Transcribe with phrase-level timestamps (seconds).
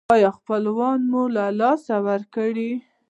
[0.15, 2.71] ایا خپلوان مو له لاسه ورکړي؟